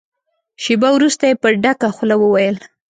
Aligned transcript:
شېبه 0.63 0.89
وروسته 0.93 1.23
يې 1.29 1.35
په 1.41 1.47
ډکه 1.63 1.87
خوله 1.95 2.15
وويل. 2.19 2.55